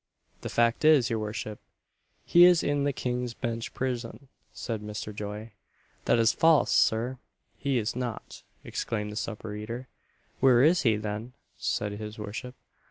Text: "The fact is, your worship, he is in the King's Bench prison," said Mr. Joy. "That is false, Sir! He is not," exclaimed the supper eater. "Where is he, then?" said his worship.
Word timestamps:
"The 0.41 0.49
fact 0.49 0.83
is, 0.83 1.11
your 1.11 1.19
worship, 1.19 1.59
he 2.25 2.43
is 2.45 2.63
in 2.63 2.85
the 2.85 2.91
King's 2.91 3.35
Bench 3.35 3.71
prison," 3.75 4.29
said 4.51 4.81
Mr. 4.81 5.13
Joy. 5.13 5.51
"That 6.05 6.17
is 6.17 6.33
false, 6.33 6.71
Sir! 6.71 7.19
He 7.55 7.77
is 7.77 7.95
not," 7.95 8.41
exclaimed 8.63 9.11
the 9.11 9.15
supper 9.15 9.53
eater. 9.53 9.89
"Where 10.39 10.63
is 10.63 10.81
he, 10.81 10.95
then?" 10.95 11.33
said 11.55 11.91
his 11.91 12.17
worship. 12.17 12.55